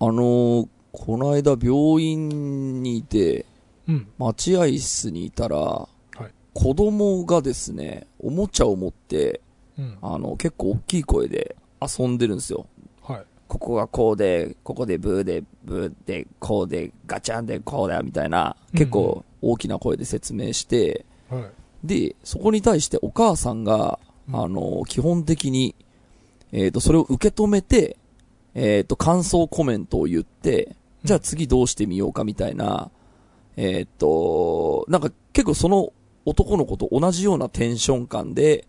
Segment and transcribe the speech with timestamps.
[0.00, 3.44] あのーこの間病院にいて、
[3.86, 4.08] うん。
[4.18, 5.86] 待合室にいたら、
[6.18, 9.42] い子供がですね、おもちゃを持って、
[9.78, 9.98] うん。
[10.00, 12.66] あの、結構大きい声で遊んでるんですよ。
[13.02, 13.24] はい。
[13.46, 21.86] ここがこうで、ここでブーで、ブーで、こうで、ガチャンでこうだ、みたいな、結構大きな声で説明して、はい。
[21.86, 23.98] で、そこに対してお母さんが、
[24.30, 25.74] うんあの、基本的に、
[26.52, 27.98] えっ、と、それを受け止めて、
[28.56, 30.74] えっ、と、感想コメントを言って、
[31.04, 32.90] じゃあ次どうしてみようかみたいな、
[33.56, 35.92] えっ、と、なんか結構その
[36.24, 38.66] 男の子と同じようなテンション感で、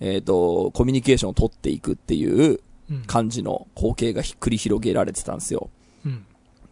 [0.00, 2.60] えっ、と、コミュニケーションを取っていくっていう
[2.90, 3.02] うん。
[3.02, 5.70] 感じの光景がひっくり広げられてたんですよ。
[6.04, 6.24] うん。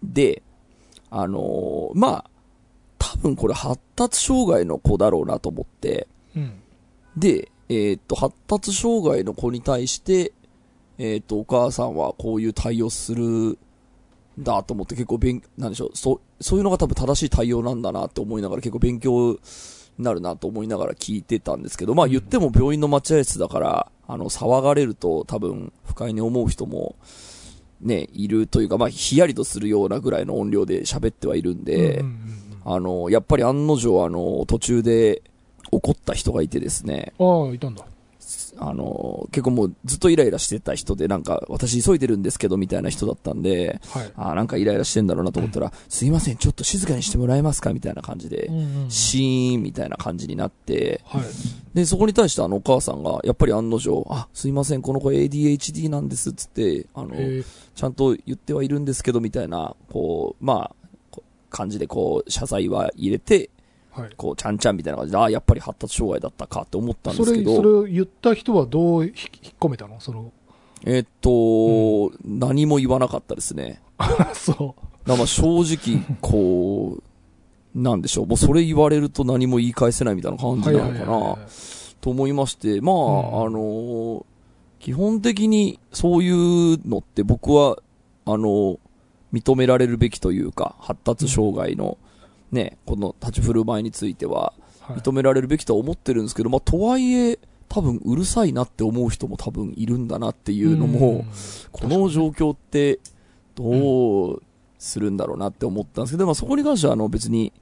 [0.03, 0.43] で、
[1.11, 2.25] あのーまあ、
[2.99, 6.53] 多分これ発達障害の子だろうなと思って、うん。
[7.17, 10.33] で、えーっと、発達障害の子に対して、
[10.99, 13.59] えーっと、お母さんはこういう対応するん
[14.39, 19.39] だと思って結構勉、なんでしょう、そう、そういうのが多分正しい対応なんだなって思いながら結構勉強に
[19.99, 26.97] なるなと思いながら聞いてたんですけど、まあ言っても病院の待合室だから、あの、騒がれると多分不快に思う人も、
[27.81, 35.23] ね、いるというか、まあ、ヒヤリとするようなぐらいの音量で喋ってはいるんで、うんうんあの、やっぱり案の定、あの、途中で
[35.71, 37.47] 怒った人がいてですね、うん。
[37.49, 37.85] ああ、いたんだ。
[38.57, 44.13] あの、結構もうずっとイライラしてた人で、なんか、私急いでるんですけど、みたいな人だったんで、はい。
[44.17, 47.73] あーなんかイライラしてんだろうなと思ったら、すいません、ちょっと静かにしてもらえますか？
[47.73, 51.23] みたいな感じで、んうんシーンみたいな感じになって、はい。
[51.75, 60.71] で、そこに対してあのお母さんが、やっぱり案の定、あ、すいません、この子 ADHD なんです、つって、あの、えーちゃんと言ってはいるんですけど、みたいな、こう、ま
[61.13, 63.51] あ、感じでこう、謝罪は入れて、
[63.97, 64.11] はい。
[64.17, 70.01] こう、ちゃんちゃんみたいな感じで、ああ、やっぱり発達障害だったかって思ったんでそれ、すけど、それを言った人はどうひ引っ込めたの？
[70.01, 70.33] その、
[70.85, 73.81] えっと、何も言わなかったですね。
[74.35, 74.57] そう。
[74.57, 74.75] だか
[75.07, 77.03] らまあ正直、こう、
[77.75, 78.27] なんでしょう。
[78.27, 81.39] もうそれ言われると何も言い返せないみたいな感じなのかはいはいはいはな、
[82.01, 84.27] と思いまして、まあ、うんあの、
[84.79, 86.31] 基本的にそうい
[86.75, 87.79] うのって僕は、
[88.27, 88.79] あの、
[89.33, 91.99] 認められるべきというか、発達障害の、
[92.55, 97.39] ね、この立ち振る舞いについては、はい認められるべきとは思ってるんですけど、まあ、とはいえ、
[97.71, 101.25] 多分うるさいなって思う人も多分いるんだなっていうのも、ん
[101.73, 103.01] この状況って
[103.55, 104.43] どう
[104.79, 107.53] するんだろうなって思ったんですけど、まあそこに関してはあの別に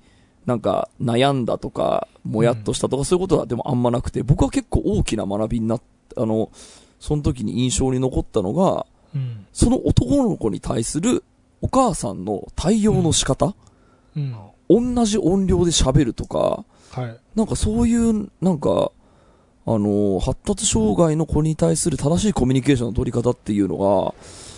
[0.46, 5.82] なんか悩んだとか、もやっとしたとかそういうことはでもあんまなくて、僕は結構大きな学びになっ
[6.14, 6.50] た、あの、
[6.98, 9.46] その時に印象に残ったのが、うん。
[9.52, 11.24] その男の子に対する
[11.60, 13.54] お母さんの対応の仕方、
[14.16, 14.36] うん。
[14.68, 17.16] 同じ音量で喋るとか、はい。
[17.34, 18.92] なんかそういう、なんか、
[19.64, 24.14] あの、発達障害の子に対する正しいコミュニケーションの取り方っていうのが、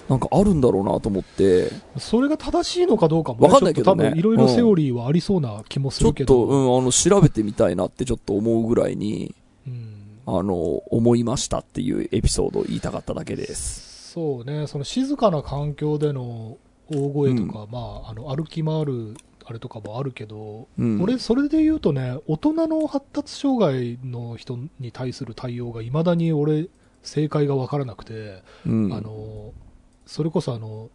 [0.08, 6.44] なんかあるんだろうなと思って、それが正しいのかどうかもね、わかんないけどね多分いろいろセオリーはありそうな気もすちょっと、るけど。
[6.44, 9.34] うん、あの、調べてみたいなってちょっと思うぐらいに、
[9.66, 9.94] うん
[10.26, 14.12] あの、思いましたっていうエピソードを言いたかっただけです。
[14.12, 16.56] そうね、その静かな環境での
[16.90, 19.16] 大声とか、まあ、あの歩き回る
[19.46, 21.02] あれとかもあるけど、うん。
[21.02, 26.68] 俺、それで言うとね、大人の発達障害の人に対する対応がいまだに俺、
[27.02, 29.52] 正解が分からなくて、うん、あの
[30.06, 30.88] それこそあの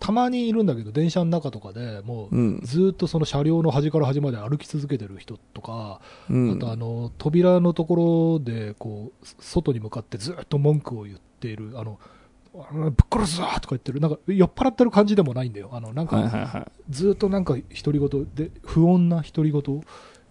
[0.00, 2.60] たまにいるんだけど、電車の中とかでもう、うん。
[2.62, 6.00] ずーっとその車両の端から端まで歩き続けてる人とか、
[6.30, 6.52] うん。
[6.52, 11.98] あとあの扉のところでこう外に向かってずっと文句を言っている、あの
[12.70, 19.82] あのぶっ殺すぞとか言ってる、なんか酔っ払ってる感じでもないんだよ、あのなんはいはいかはずっとなんか独り言で、不穏な独り言をい。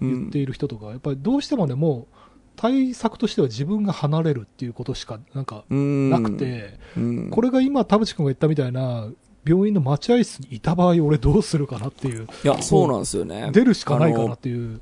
[0.01, 2.15] 言っている人とか、やっぱりどうしてもね、もう
[2.55, 6.09] 対策としては自分が離れるっていうことしかなんかうん。
[6.09, 9.09] なくて、うん、これが今、田淵君が言ったみたいな、
[9.45, 13.49] 病院の待合室にいた場合、俺どうするかなっていう、いや、そうなんですよね。
[13.51, 14.81] 出るしかないかなっていう。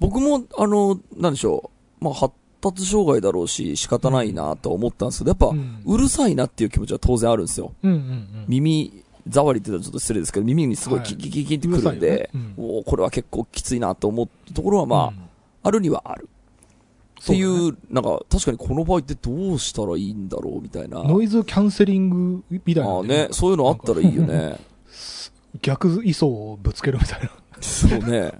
[0.00, 1.70] 僕も、あの、なんでしょ
[2.00, 2.04] う。
[2.04, 2.30] まあ、
[2.62, 5.52] 発達障害だろうし、仕方ないなとは思ったんですけど、やっぱ、
[5.84, 7.72] うるさいなっていう気持ちは当然あるんですよ。
[7.82, 15.28] うんうんうん耳、触りって言ったらちょっと失礼ですけど、耳にすごいはいキキキキってくるんうるさいね、うんおーこれは結構きついなと思ったところは、まあ、うん
[15.62, 16.28] あるにはある。
[17.20, 21.02] っていそうう、なんか、確かにこの場合ってどうしたらいいんだろうみたいな。
[21.02, 24.58] ノイズキャンセリングみたいなああね、そういうのあったらいいよね。
[25.60, 27.30] 逆位相をぶつけるみたいな。
[27.60, 28.32] そうね。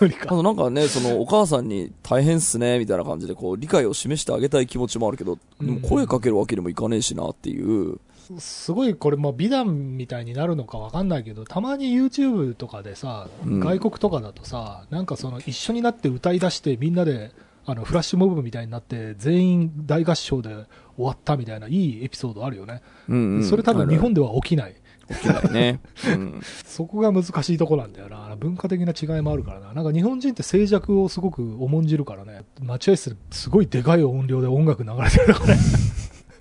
[0.00, 0.26] 無理か。
[0.26, 7.98] あとなんかね、そのお母さんに大変っすね、みたいな感じでこう理解を示してあげたい気持ちもあるけど、でも声かけるわけにもいかねえしなっていう。
[8.38, 17.32] すごいこれ、まあ、美談みたいになるのかわかんないけど、たまに YouTube とかでさ、うん外国とかだとさ、なんかその一緒になって歌い出して、みんなで
[17.64, 20.50] あのフラッシュモブみたいになって、全員大合唱で
[20.96, 22.82] 終わったみたいないいエピソードあるよね。
[23.08, 24.74] うんうんそれ多分日本では起きない。
[25.08, 25.80] 起きないね。
[26.08, 26.40] うん。
[26.64, 28.36] そこが難しいとこなんだよな。
[28.38, 29.72] 文化的な違いもあるからな。
[29.72, 32.42] なんか日本人って静寂をすごく重んじるからね。
[32.60, 35.60] 待合室ですごいでかい音量で音楽流れてるからね。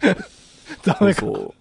[0.83, 1.21] ダメか。
[1.21, 1.53] そう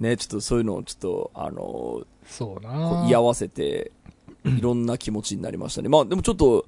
[0.00, 3.92] ね、ちょっとそういうのをちょっと、あのそうこなう居合わせて、
[4.44, 5.88] いろんな気持ちになりましたね。
[5.88, 6.66] まあでもちょっと、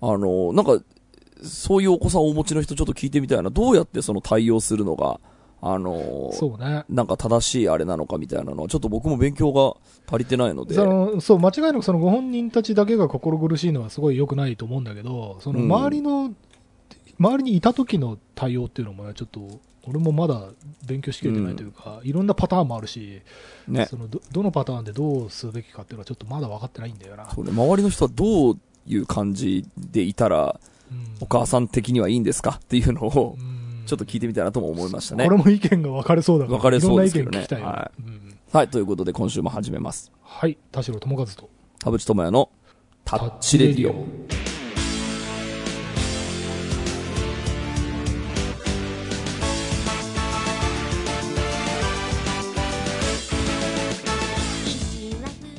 [0.00, 0.78] あのなんか、
[1.42, 3.50] そういうお子さんをお持ちの人ちょっと聞いてみたいな。
[3.50, 5.20] どうやってその対応するのが、
[5.62, 6.84] あのそうね。
[6.88, 9.76] なんか正しいあれなのかみたいなのは、ちょっと僕も勉強が
[10.06, 10.74] 足りてないので。
[10.74, 16.34] そのそう間違いなくそのご本人たちだけが心苦しいのはすごい良くないと思うんだけど、そのうん周りの、
[17.18, 19.40] 周りにいた時の対応っていうのもね、ちょっと
[19.88, 20.50] 俺もまだ
[20.86, 23.22] 勉強しきれてないというか、いろんなパターンもあるし、
[23.66, 23.86] ね。
[23.86, 27.30] そのどどのパターンでどうすべきかっていうのはちょっとまだ分かってないんだよな。
[27.30, 30.60] そうね、周りの人はどういう感じでいたら、
[30.90, 33.55] うんお母さん的にはいいんですかっていうのをう、ん
[33.86, 35.36] ちょっと聞いてみたいなとも思いましたねこれ。
[35.36, 40.12] も意見が分かれそうだから、分かれそうですけどねいろんな意見聞きたいうんはい、ということで今週も始めます。
[40.22, 41.50] はい、田代智和と。
[41.78, 42.50] 田淵智也の
[43.04, 44.45] タッチレディオ。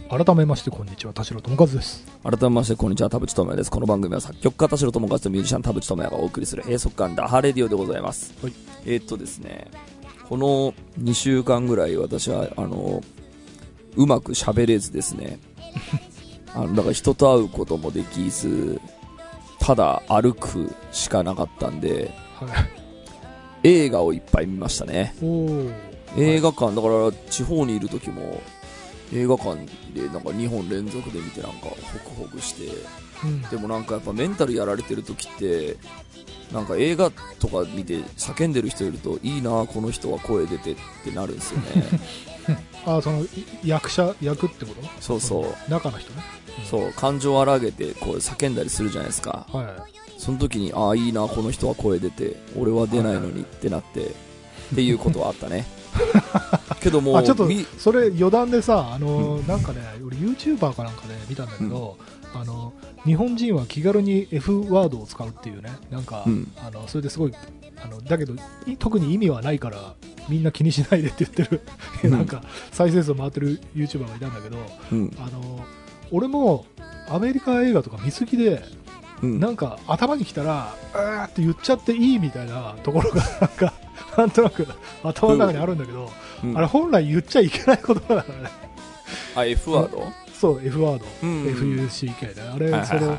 [0.09, 2.05] 改めましてこんにちは、田代智和です。
[2.23, 3.69] 改めまして、こんにちは、田淵智也です。
[3.69, 8.33] この番組は作曲家田代智和とミュージシャン田淵智也がお送りする閉塞感ダハレディオでございます。
[8.41, 8.53] はい
[8.85, 9.69] えーっとですね、
[10.29, 13.03] この2週間ぐらい私は、あの、
[13.97, 15.39] うまく喋れずですね、
[16.55, 18.79] あの、だから人と会うこともできず、
[19.59, 22.49] ただ歩くしかなかったんで、はい。
[23.63, 25.13] 映画をいっぱい見ましたね。
[26.15, 28.41] 映画館、だから地方にいる時も、
[29.13, 32.65] 映画館でなんか2本連続で見てなんかホクホクして、
[33.23, 35.77] うんでもなんかやっぱメンタルやられてる時って、
[36.53, 41.99] なんか映画とか見て叫んでる人いると、いいなこの人は声出てってなるんですよね。
[42.85, 43.27] あ、その、い
[43.65, 44.87] 役者、役ってこと？
[45.01, 46.23] そうそうの中の人ね。
[46.69, 49.47] そう、感情を荒げてこう叫んだりするじゃないですか。
[49.51, 49.87] は
[50.17, 55.65] その時に、ああ、いいなこの人は声出て、俺は出ないのにってなって、っていうことはあったね。
[56.87, 57.01] けどい。
[57.01, 61.97] もちょっとみ、それ余談でさ、あの、なんかね、俺 YouTuber かなんかで見たんだけど、
[62.33, 62.73] あの、
[63.05, 66.51] 日本人は気軽に F ワードを使うっていうね、なんか、うん。
[66.57, 67.33] あの、それですごい、
[67.83, 68.33] あの、だけど、
[68.65, 69.95] い特に意味はないから、
[70.29, 71.61] みんな気にしないでって言ってる、
[72.03, 72.11] うん。
[72.11, 74.57] なんか、再生数回ってる YouTuber がいたんだけど、
[74.91, 75.65] うん、あの、
[76.11, 76.65] 俺も、
[77.09, 78.63] アメリカ映画とか見すぎで、
[79.23, 79.39] うん。
[79.39, 83.73] なんか頭にきたら、うーって言っちゃっていいみたいなところが、なんか、
[84.17, 84.67] なんとなく
[85.03, 86.11] 頭の中にあるんだけど、
[86.43, 88.49] うんあれ本来言っちゃいけない言葉だからね。
[89.35, 90.11] あ、F ワード？
[90.33, 91.05] そう、F ワード。
[91.23, 92.41] うん FUCK ね。
[92.41, 93.17] あれ、はいはいはいその、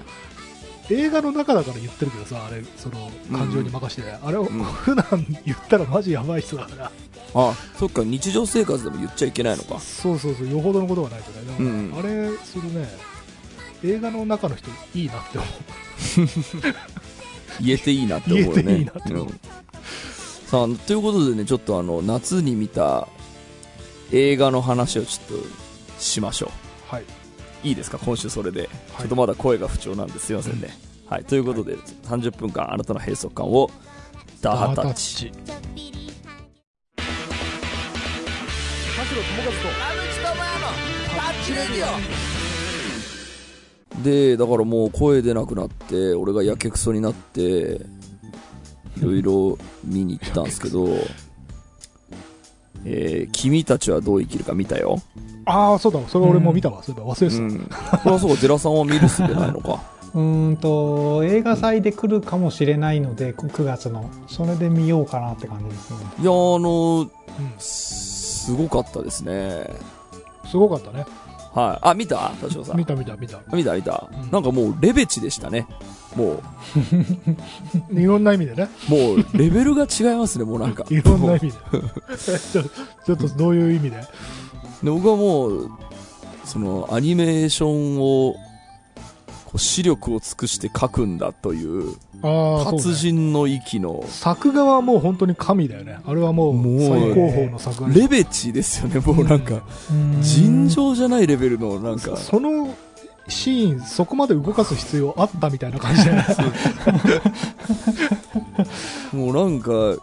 [0.90, 5.04] 映画の中だから言ってるけどさ、あれ、その、感情に任せて、あれを、ん普段
[5.44, 6.90] 言ったらマジやばい人だから、
[7.34, 9.78] あ、そっか、日常生活でも言っちゃいけないのか。
[9.80, 11.46] そうそうそう、よほどのことがないとね。
[11.46, 12.88] だからうんあれ、するね、
[13.84, 15.50] 映画の中の人、いいなって思う。
[17.60, 18.62] 言えていいなって思うよね。
[18.62, 19.40] 言えていいなって思ううん
[20.50, 23.06] さあ、ということでね、ちょっとあの、夏に見た
[24.12, 25.46] 映画の話をちょっと
[26.00, 26.50] しましょ
[26.86, 27.02] はい。
[27.02, 27.06] う。
[27.64, 27.98] いいですか？
[27.98, 28.60] 今週それで。
[28.60, 28.68] はい
[29.00, 30.70] ちょっとまだ声が不調なんですいませんね。
[31.06, 31.24] はい。
[31.24, 33.70] ということで、30分間あなたの閉塞感を
[34.40, 35.16] ダーハタッチ。
[35.16, 35.30] チ。
[35.32, 35.62] 田代智
[39.40, 39.44] 和
[43.98, 47.80] と、で、だからもう声出なくなって、俺がやけくそになって、
[48.98, 50.86] いろいろ見に行ったんですけど、
[52.84, 55.00] えー、君たちはどう生きるか見たよ。
[55.44, 57.42] ああ、そうだ、それ俺も見たわ、そういえば忘れてた。
[57.42, 57.58] うん。
[58.02, 59.82] これはそうか、ゼラさんは見るすべないのか。
[60.14, 67.08] うーんと映画祭で来るかもしれないので9月のそれで見ようかなって感じですねいや、あのうん
[67.58, 69.68] すごかったですね。
[70.46, 71.04] すごかったね。
[71.54, 71.88] はい。
[71.88, 72.30] あ、見た？
[72.40, 72.78] 田代さん。
[72.78, 73.40] 見た見た見た。
[73.52, 75.66] 見た見た、うんなんかもうレベチでしたね。
[76.18, 76.42] も
[77.92, 78.68] いろんな意味でね。
[78.88, 80.84] う、もうレベルが違いますね、もうなんか。
[80.90, 81.52] いろんな意味で。
[83.06, 83.96] ちょっとどういう意味で
[84.82, 85.70] で僕はもう、
[86.44, 88.34] そのアニメーションを、
[89.44, 92.94] こう視力を尽くして描くんだという、達ね。
[92.94, 95.98] 人の域の、作画はもう本当に神だよね。
[96.04, 99.62] あれはもうもう最高峰の作画レベチですよね、もうなんか、
[100.20, 102.74] 尋常じゃないレベルの、なんか、その
[103.28, 106.26] シーン、そこまで動かす必要あったみたいな感じじゃない
[109.16, 109.96] もうなんか、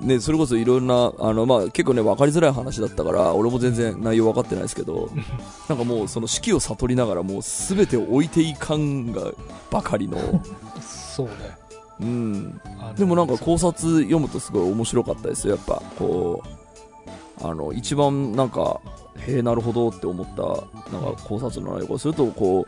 [0.00, 5.08] ね、それこそいろんな、あの、まあ、結構ね、分かりづらい話だったから、俺も全然内容分かってないですけど、
[5.68, 9.32] なんかもう、その式を悟りながら、もうすべてを置いていかんが
[9.70, 10.18] ばかりの、
[10.82, 11.32] そうね。
[12.00, 12.60] うん。
[12.96, 15.80] でもなんか考察読むとすごい面白かったですよ、やっぱ。
[15.98, 16.42] こ
[17.40, 18.80] う、あの、一番なんか、
[19.18, 20.42] へえ、なるほどって思った、
[20.92, 22.66] なんか考察の内容からすると、こ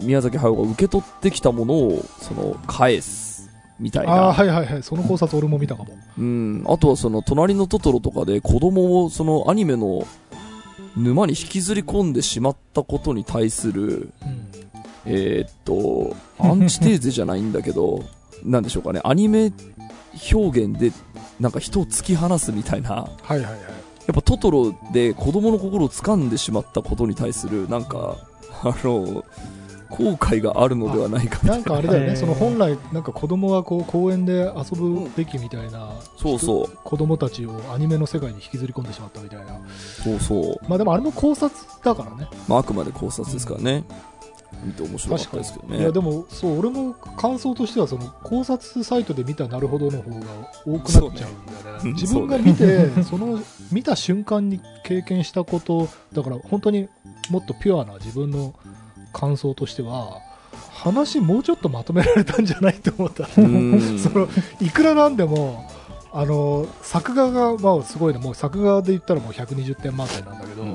[0.00, 4.22] う、宮崎駿が受け取ってきたものを、その、返す、みたいああ、な。
[4.32, 4.82] はいはいはい。
[4.82, 5.96] その考察俺も見たかも。
[6.18, 6.64] うん。
[6.66, 10.06] あとはその、隣のトトロとかで子供を、その、アニメの
[10.96, 14.48] 沼に引きずり込んでしまったことに対する、うん。
[15.06, 18.04] えーっと、アンチテーゼじゃないんだけど、
[18.42, 19.52] なんでしょうかね、アニメ
[20.32, 20.92] 表現で、
[21.40, 23.60] なんか人を突き放すみたいな、はいはいはい。
[24.06, 28.18] やっぱトトロで子供の心を掴んでしまったことに対する、なんか、
[28.62, 29.24] あの、
[29.90, 31.52] 後悔があるのではないかみたな。
[31.52, 39.58] ないんかあれだよね、その本来、なんか子供はこう公園で遊ぶべきみたいな、そうそう、子供たちをアニメの世界に引きずり込んでしまったみたいな。
[40.02, 40.58] そうそう。
[40.68, 42.28] まあでもあれも考察だからね。
[42.48, 43.84] まあ、あくまで考察ですからね。
[44.62, 45.78] 見て面白かったですけどね。
[45.78, 50.26] いやでも、そう、俺も感想としては、その考察サイトで見たなるほどの方が
[50.66, 51.92] 多くなっちゃうんだよねね。
[51.92, 53.40] 自分が見て、 その
[53.72, 56.88] 見た瞬間に経験したこと、だから本当に
[57.30, 58.54] もっとピュアな自分の
[59.12, 60.18] 感想としては、
[60.70, 63.28] 話もうちょっとまとめられたんじゃないと思った。
[63.38, 64.28] うん その
[64.60, 65.68] いくらなんでも
[66.12, 70.74] あの作画が、まあ、すごいねもう作画で言ったらもう120点満点なんだけど、うん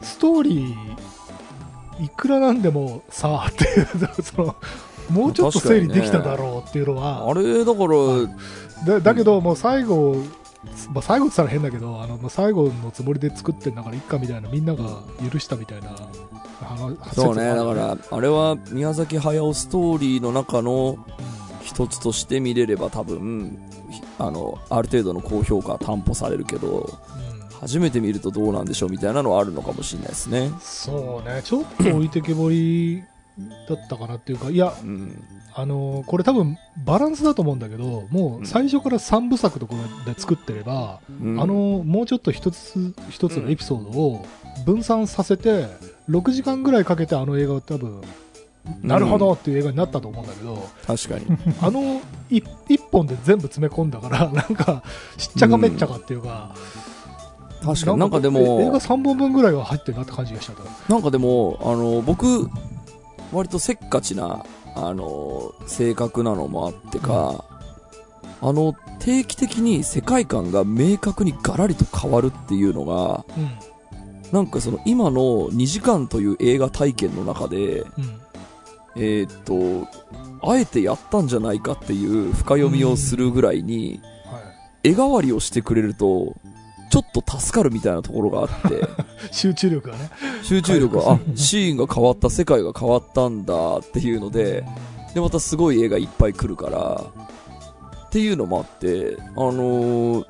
[0.00, 0.76] ストーリー
[2.00, 4.56] いくらなんでもさあっていうその
[5.10, 10.16] もうちょっと整理できただろうっていうのは、あれ、だから、だだけどもう最後、
[10.92, 15.90] まあ、最後って言ったら変だけどあの、まあ、最後のつもりで作ってんだからいっかみたいなみんなが許したみたいな
[16.60, 21.12] 話そうね、だから、あれは宮崎駿ストーリーの中のう
[21.62, 23.58] 一つとして見れれば多分、
[23.90, 26.86] ひあの、ある程度の高評価は担保されるけど、んうん
[27.60, 30.50] 初めて見るとどうなんでしょうみたいなのはあるのかもしれないですね。
[30.60, 33.02] そうねちょっと置いてけぼり
[33.68, 35.22] だったかなっていうかいやうん。
[35.54, 39.74] あのこれ多分バランスだと思うんだけどもう最初から3部作とか
[40.06, 44.24] で作ってれば、うんあのもうちょっと一つ一つのエピソードを
[44.64, 45.66] 分散させて
[46.08, 48.02] 6時間ぐらいかけてあの映画を多分
[48.82, 51.26] なるほどっていう映画になったと思うんだけど、確かに。
[51.60, 52.00] あの
[52.30, 54.82] い一本で全部詰め込んだからなんか
[55.16, 56.54] しっちゃかめっちゃかっていうか、
[57.62, 57.98] 確かに。
[57.98, 58.34] なんかでえ映
[58.66, 62.48] 画も、3本分ぐらいは入ってるなって感じがしちゃったなんかでも、あの、僕、
[63.32, 67.44] 割とせっかちな、あの、性格なのもあってか、
[68.40, 73.58] あの、定期的に世界観が明確にガラリと変わるっていうのが、うん。
[74.32, 78.20] なんかその今の2時間という映画体験の中で、うん。
[78.96, 79.88] えーっと、
[80.42, 84.38] あえてやったんじゃないかっていう深読みをするぐらいに、は
[84.84, 84.90] い。
[84.90, 86.36] 絵代わりをしてくれると、
[86.90, 88.86] ちょっと助かるみたいなところがあって、
[89.30, 90.10] 集中力がね。
[90.42, 94.64] 集中力が、あ、シーンが変わった、世界が変わったんだっていうので、
[95.14, 97.04] で、またすごい絵がいっぱい来るから、
[98.06, 100.24] っていうのもあって、あのー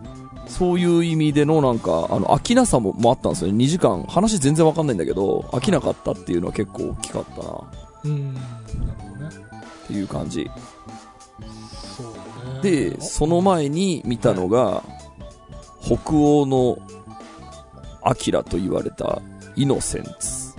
[0.48, 3.64] そういう意味でのなんか、あの、飽きなさももあったんですよね。
[3.64, 7.64] 2時間、話全然わかんないんだけど、飽きなかったっていうのは結構大きかったな、っ
[8.04, 8.34] うん。
[8.34, 8.46] なる
[8.98, 9.30] ほどね。
[9.86, 10.50] ていう感じ。
[12.62, 14.82] で、その前に見たのが、
[15.88, 16.78] 北欧の
[18.02, 19.22] アキラと言われた
[19.56, 20.54] イノセンツ。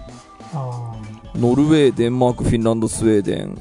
[0.54, 0.96] あ
[1.36, 3.58] ノルウェー、デンマーク、フィンランド、スウェーデン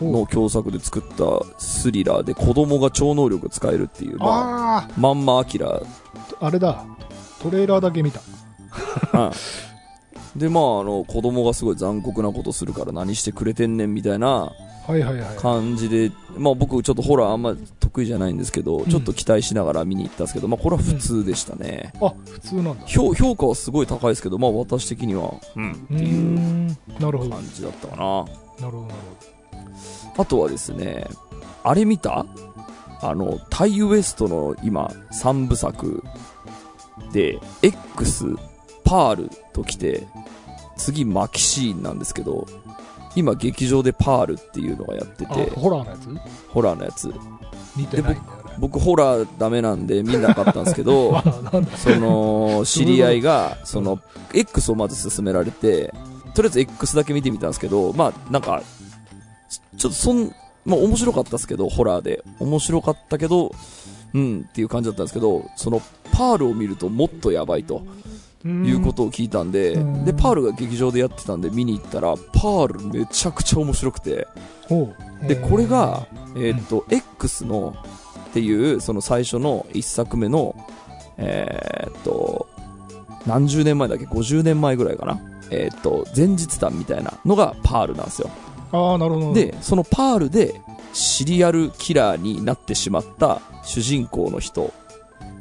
[0.00, 0.12] お。
[0.20, 5.68] の共作で作ったスリラーで子供が超能力使えるっていう、まあ、あまんまアキラ。
[5.68, 5.80] あ
[6.40, 6.84] あれだ。
[7.42, 8.20] トレーラーだけ見た。
[9.12, 9.30] うん。
[10.36, 14.52] で、まあ、あの、子供がすごい残酷なことするから何してくれてんねんみたいな
[15.40, 18.84] 感じで、まあ僕ちょっとホラーあんま得意じゃないんですけど、ん。
[18.86, 21.92] ちょっと期待しながら見に行ったんですけど、まあこれは普通でしたね。
[22.00, 22.86] あ普通なんだ。
[22.86, 26.66] 評評価はすごい高いですけど、まあ私的には、うん、っていうん。
[26.68, 26.74] な
[27.10, 27.30] るほど。
[27.30, 28.02] なる感じだったかな。
[28.02, 28.28] ほ
[28.60, 28.88] どなるほ
[30.16, 31.06] あとはですね、
[31.62, 32.26] あれ見た？
[33.00, 36.02] あの、タイウエストの今、3部作。
[37.12, 38.36] で、X、
[38.84, 40.06] パールと来て、
[40.76, 42.46] 次マキシーンなんですけど、
[43.16, 46.08] 今劇場でパールっていうのがやってほてホラーのやつ？
[46.48, 47.12] ホラーのやつ。
[47.76, 48.44] 見てないんだよね。
[48.58, 51.20] 僕ホラーダメなんで見なかったんですけど
[51.76, 53.98] その、知り合いが、その、
[54.32, 55.92] X をまず勧められて、
[56.34, 58.62] とりあえず X だけ見てみたんですけど、まあ、なんか、
[59.48, 60.32] ちちょっとそん、
[60.64, 62.22] まあ面白かったですけど、ホラーで。
[62.38, 63.52] 面白かったけど、
[64.14, 67.82] うんっていう感じだったんですけど、その、パールを見るともっとやばいと
[68.44, 70.04] いうことを聞いたんで、うん。
[70.04, 74.28] で、パールが劇場でやってたんで見に行ったら、パールめちゃくちゃ面白くて、
[75.26, 77.74] で、これが、えーっと、X の、
[78.30, 80.54] っていう、その最初の一作目の、
[81.16, 82.48] えーっと、
[83.26, 85.20] 何十年前だっけ ?50 年前ぐらいかな？
[85.50, 88.30] えーっと、前日談みたいなのがパールなんですよ。
[88.72, 89.32] ああなるほど。
[89.34, 90.60] で、そのパールで
[90.92, 94.72] シリアルキラーになってしまった主人公の人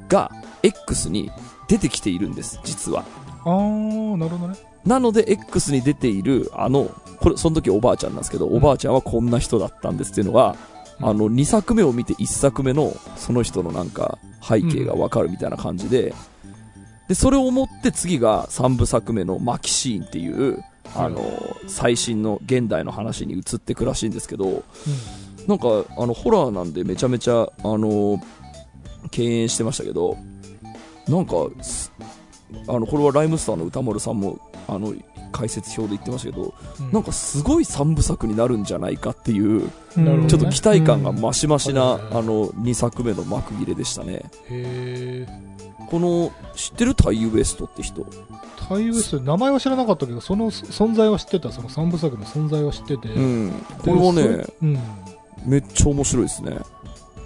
[0.07, 0.31] が
[0.61, 1.31] X に
[1.67, 3.05] 出てきているんです、実は。
[3.45, 4.57] あー、なるほどね。
[4.85, 10.55] なので、X に出ている、あの、これ、その時おばあちゃんなんですけど、おばあちゃんはこんな人だったんですっていうのが、
[10.99, 11.07] うん。
[11.07, 16.13] あの、2作目を見て1作目の、その人のなんか、背景がわかるみたいな感じで、
[17.07, 20.63] で、それを思って次が3部作目のマキシーンっていう、
[20.95, 21.21] あの、
[21.67, 24.63] 最新の現代の話に移ってくらしいんですけど、
[25.47, 25.67] なんか、
[25.97, 28.21] あの、ホラーなんでめちゃめちゃ、あの、
[29.11, 30.17] 敬遠してましたけど、
[31.07, 31.91] なんか、す
[32.67, 34.93] あの、これはライムスターの歌丸さんも、あの、
[35.31, 44.23] 解説表で言ってましたけど、うんなんかすごい3部作になるんじゃないかっていう、ねちょっと期待感が増し増しな、うんあの、2作目の幕切れでしたね。
[45.89, 48.05] この、知ってるタイウエストって人？
[48.69, 53.09] タイウエスト、名前は知らなかったけど、その存在は知ってた、その三部作の存在は知ってて。
[53.09, 53.51] うん。
[53.79, 54.45] これはね。
[55.45, 56.57] めっちゃ面白いですね。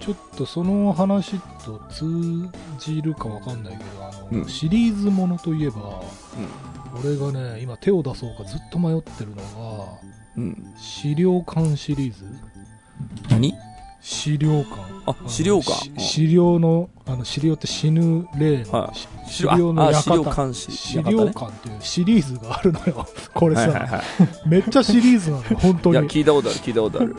[0.08, 2.48] ちょっとその話と通
[2.80, 6.02] じるかわかんないけど、あの、うんシリーズものといえば、
[7.04, 9.86] 俺がね、今手を出そうかずっと迷ってるのが、
[10.38, 10.74] うん。
[10.78, 12.26] 資料館シリーズ？
[13.30, 13.54] 何？
[14.00, 14.76] 資料館。
[15.08, 15.74] あ、資料館。
[15.74, 20.54] し資料の、あの、資料って死ぬ例の、はいし資資料のあ、資料館。
[20.54, 23.06] 資料館っていうシリーズがあるのよ。
[23.34, 24.04] これさ、はいはいはい。
[24.48, 26.08] めっちゃシリーズなのよ、本当いや、に。
[26.08, 27.18] 聞いたことある、聞いたことある。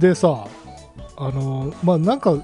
[0.00, 0.48] でさ、
[1.16, 2.36] あの、まあ、なんか、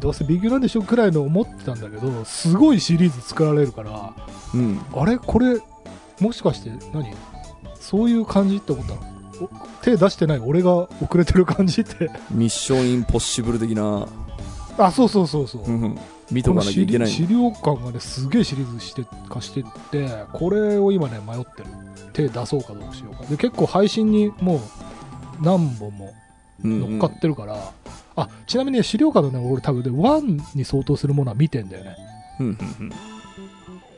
[0.00, 4.14] どうせビッグなんでしょくらいの思ってたんだけど、すごいシリーズ作られるから、
[4.54, 4.80] うん。
[4.94, 5.18] あれ？
[5.18, 5.60] これ、
[6.20, 7.14] もしかして何？
[7.78, 9.00] そういう感じって思ったの？
[9.42, 9.50] お
[9.82, 10.38] 手出してない？
[10.40, 12.10] 俺が遅れてる感じって？
[12.30, 14.06] ミッションインポッシブル的な、
[14.78, 15.62] あ、そうそうそうそう。
[15.70, 15.94] う
[16.30, 17.08] 見とかなきゃいけない。
[17.08, 21.66] 資料館がね、すげえシリーズして化してって、これを今ね、迷ってる。
[22.12, 23.24] 手出そうかどうかしようか。
[23.26, 24.60] で、結構配信にもう
[25.42, 26.12] 何本も
[26.64, 27.72] 乗っかってるから、
[28.16, 31.96] あ、ちなみにね、資料館のね、俺多分ね、1に相当するものは見てんだよね。
[32.40, 32.92] うんうんうん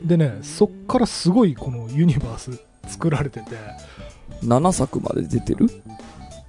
[0.03, 3.55] でね、そっからすごいこのユニバース 作られてて、
[4.43, 5.67] 7作まで出てる？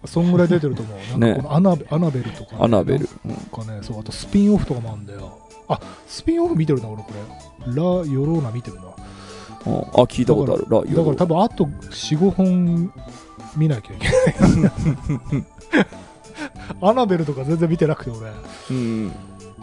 [0.05, 0.99] そんぐらい出てると思う。
[1.19, 3.09] なんかこのアナ,、アナベルとか、ね、アナベル。
[3.25, 5.39] うんなんかね、そう、あとスピンオフとかもあるんだよ。
[5.69, 7.09] あ、スピンオフ見てるな、俺こ
[7.67, 7.75] れ。
[7.75, 8.83] ラ・ヨローナ見てるな。
[8.83, 10.67] あ、あ聞いたことある。
[10.69, 12.93] ラ、だから多分あと4、5本
[13.57, 15.45] 見なきゃいけない。
[16.81, 18.31] アナベルとか全然見てなくて俺。
[18.71, 19.13] うん。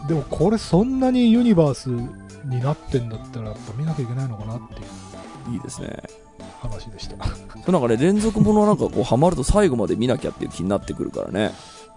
[0.07, 4.77] でもこれそんなにユニバースになってんだったらやっぱ見なきゃいけないのかなってい
[5.51, 5.97] ういいですね。
[6.61, 7.15] 話でした。
[7.25, 7.31] そ
[7.67, 11.51] うなんかね、連続ものなんかこう、ハマると最後まで見なきゃっていう気になってくるからね。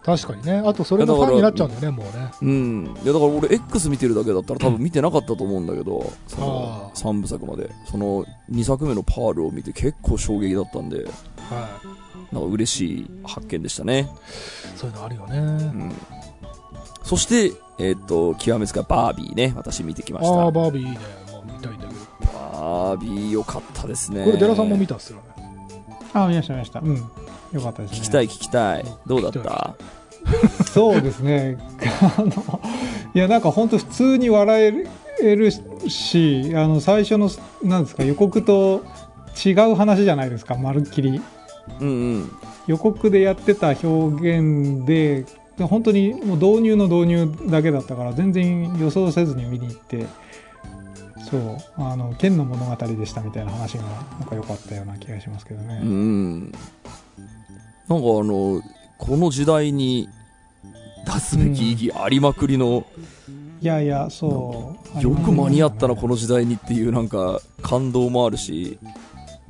[0.05, 0.62] 確かにね。
[0.65, 2.31] あとそれのファンになっちゃうんだよね、もうね。
[2.41, 2.97] うん。
[3.03, 7.71] いや、だから俺 X 見てるだけだったら多分見てなかったと思うんだけど、そのあ3部作まで。
[7.91, 11.07] その2作目のパールを見て結構衝撃だったんで、
[11.50, 11.68] は
[12.30, 12.35] い。
[12.35, 14.09] なんか嬉しい発見でしたね。
[14.76, 15.38] そういうのあるようね。
[15.40, 15.92] ん。
[17.02, 20.50] そして、えっ、と、極めつかバービーね、私見てきましああ、た。
[20.50, 20.98] バービーいいね。
[21.30, 22.26] もう見たいんだけど。
[22.52, 24.24] バービー良かったですね。
[24.24, 25.22] これ、デラさんも見たっすよね。
[26.14, 26.80] あ、見ました見ました。
[26.80, 26.96] うん。
[26.96, 27.98] よかったですね。
[27.98, 28.85] 聞きたい聞きたい。
[29.06, 29.74] どうだった？
[30.72, 31.56] そうですね。
[32.18, 32.61] あの、
[33.14, 34.87] いや、なんか本当普通に笑
[35.22, 35.50] える
[35.88, 37.30] し、あの、最初の、
[37.62, 38.85] なんですか、予告と
[39.44, 41.20] 違う話じゃないですか、まるっきり。
[41.81, 42.31] うんうん。
[42.66, 45.25] 予告でやってた表現で、
[45.59, 50.07] 本当にもう導入の導入だけだったから、全然予想せずに見に行って、
[51.31, 53.85] そう、あの、剣の物語でしたみたいな話が、
[54.18, 55.81] なんか良かったような気がしますけどね。
[55.83, 56.40] うん。
[56.42, 56.61] なんか
[57.88, 58.62] あの、
[58.99, 60.09] この時代に
[61.05, 62.87] 出すべき意義ありまくりの、
[63.61, 65.03] いやいや、そう。
[65.03, 68.79] よく間に合ったな、のこの時代にっていうなんか感動もあるし、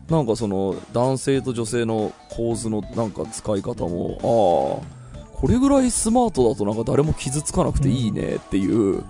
[0.08, 9.04] なんかその男性と女性の構図のなんか使い方も、ああ、これぐらいスマートだとなんか誰も傷つかなくていいねっていう、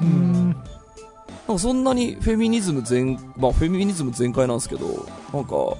[0.00, 0.50] うん。
[1.48, 5.76] なんかそんなにフェミニズム全、まあフェミニズム全開なんですけど、なんか、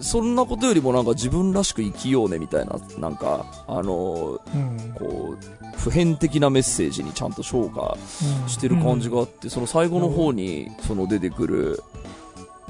[0.00, 4.94] そんなことよりもなんか自分らしく生きようねみたいな、なんか、あの、うん。
[4.98, 7.96] こう、普遍的なメッセージにちゃんと昇華
[8.46, 11.82] してる感じがあって、その最後の方に、その出てくる、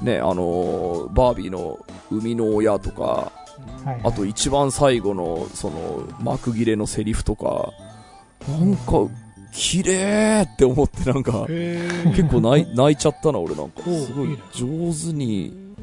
[0.01, 3.31] ね、あの、バービーの生みの親とか、
[4.03, 7.71] あと一番最後の、その、幕切れのセリフとか、
[8.47, 9.07] なんか、
[9.51, 13.83] 綺麗って思ってなんか、へ結構泣い泣いちゃったな、俺なんか。
[13.83, 15.75] すごい上手に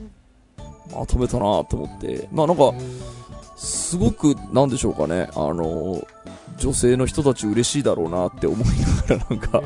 [0.92, 2.28] まとめたなと思って。
[2.32, 2.72] まあなんか、
[3.56, 6.02] すごく、なんでしょうかね、あの、
[6.58, 8.68] 女性の人たち嬉しいだろうなって思い
[9.08, 9.62] ながらなんか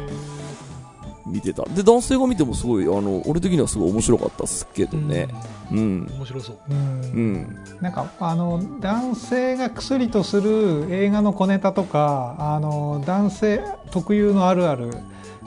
[1.27, 1.65] 見てた。
[1.65, 5.29] で、男性が見てもすごい、あの、俺的にはすごい面白かったっすけどね。
[5.71, 5.79] うん。
[5.79, 6.13] うん。
[6.19, 6.57] 面白そう。
[6.71, 7.59] うんうん。
[7.81, 14.91] なんかあの男性が薬とする映画の小ネタとかあの男性特有のあるある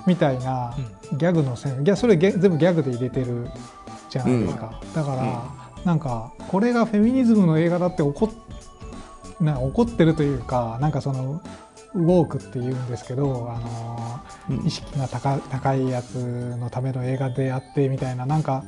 [0.05, 0.75] みたいな
[1.13, 3.47] ギャグの線、いやそれ全部ギャグで入れてる
[4.09, 5.43] じゃないですか、だから、
[5.83, 8.29] なんかこれがフェミニズムの映画だって怒っ
[9.39, 11.41] な怒ってるというかなんかその
[11.95, 14.67] ウォークって言うんですけど、あのうん。
[14.67, 16.15] 意識が高高いやつ
[16.59, 18.63] のための映画であってみたいななんか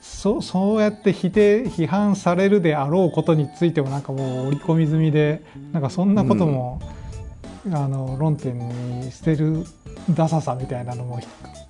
[0.00, 6.80] そそうやって否定批判されるであろうことについてもなんかもう織り込み済みでなんかそんなことも、
[7.66, 9.64] あの論点に捨てる
[10.10, 11.20] ダサさみたいなのも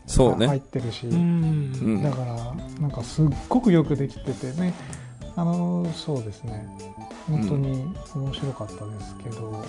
[0.07, 0.61] そう入っね。
[0.61, 1.17] てるし、うん。
[1.17, 1.19] う
[1.99, 4.75] んだからなんかすっごくよくできててね。
[5.37, 6.69] あのそうですね。
[7.29, 9.65] 本当に面白かったですけど、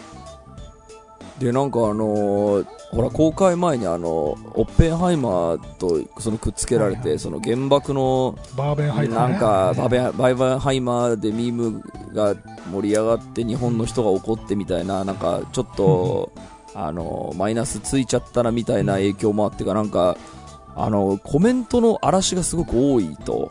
[1.40, 9.32] で、なんかあのーほら、公開前にあの、オッペンハイマーとそのくっつけられて、その原爆の、バーベンハイマーね。
[9.34, 12.36] なんか、バベバイバンハイマーでミームが
[12.72, 16.32] 盛り上がって日本の人が怒ってみたいな、なんかちょっと、
[16.74, 20.18] あの、マイナスついちゃったらみたいな影響もあってか、なんか、
[20.76, 23.50] あの、コメントの嵐がすごく多いと、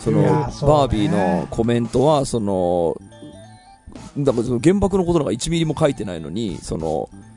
[0.00, 3.00] その、バービーのコメントは、その、
[4.18, 7.29] だからその原爆のことなんか1ミリも書いてないのに、その、うん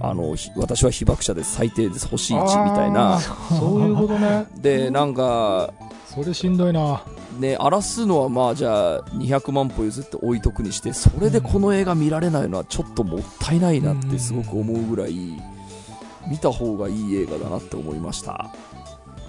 [0.00, 3.20] あの、ひ私は被爆者です、最低です、星1みたいな。
[3.58, 4.46] そういうことね。
[4.56, 5.72] で、なんか、
[6.06, 7.02] それしんどいな。
[7.38, 15.14] ね、荒らすのはまあじゃあ200万歩譲って置いとくにしてそれでこの映画見られないのはちょっともったいないなってすごく思うぐらい
[16.28, 18.50] 見た方がいい映画だなって思いました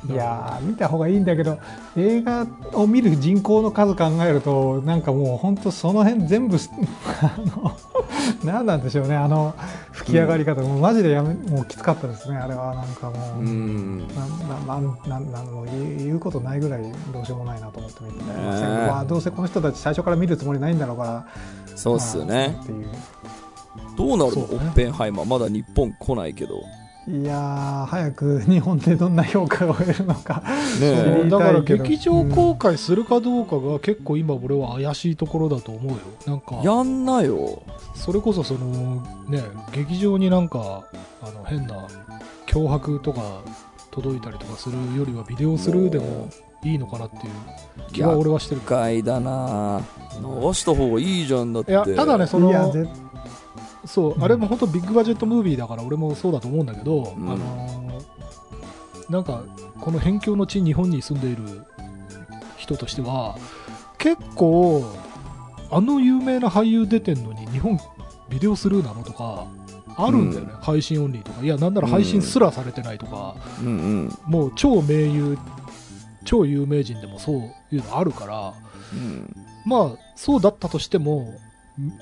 [0.09, 1.59] いやー見た方がいいんだけど
[1.95, 6.57] 映画を見る人口の数考えるとなんかもう本当その辺全部
[7.21, 7.75] あの
[8.43, 9.55] 何なんでしょうねあの
[9.97, 12.75] 吹き上がり方、もうマジでやめもうきつかったですねあれは。
[12.75, 14.07] なんかもう、うん。
[14.07, 21.27] なんなんなんなんもう言うことないぐらいどうしようもないなと思って見てねましたけど、まあ、どうせこの人たち最初から見るつもりないんだろうから
[21.75, 22.53] そうっすよね。
[22.55, 22.87] まあっていう。
[23.97, 24.31] どうなるの、ね。
[24.51, 25.25] オッペンハイマー。
[25.25, 26.61] まだ日本来ないけど
[27.09, 30.43] いやー早く日本でどんな評価を得るのか。
[30.81, 35.99] ねだから劇場公開するかどうかが結構今俺は怪しいところだと思うよ。
[36.25, 37.63] なんかやんなよ。
[37.95, 39.41] それこそそのね
[39.71, 40.83] 劇場になんか
[41.21, 41.87] あの変な
[42.45, 43.41] 脅迫とか
[43.89, 46.29] 届いたりとかするよりはビデオスルーでも
[46.63, 47.31] いいのかなっていう
[47.93, 49.81] 気は俺はしてる厄介だな。
[50.17, 51.71] 流した方がいいじゃんだって。
[51.71, 52.85] いやただねそのいやぜ
[53.87, 54.23] そう、うん。
[54.23, 57.31] あれも本当ビッグバジェットムービーだから俺もそうだと思うんだけど、うん。
[57.31, 58.17] あのー
[59.09, 59.45] なんか
[59.79, 61.63] この辺境の地日本に住んでいる
[62.57, 63.37] 人としては
[63.97, 64.83] 結構
[65.71, 67.79] あの有名な俳優出てんのに日本
[68.29, 69.47] ビデオスルーなのとか
[69.95, 71.41] あるんだよね、配信オンリーとか。
[71.41, 74.17] いやなんなら配信すらされてないとか、うんうん。
[74.25, 75.37] もう超名優
[76.25, 78.53] 超有名人でもそういうのあるから
[78.93, 79.33] うん。
[79.65, 81.33] まあそうだったとしても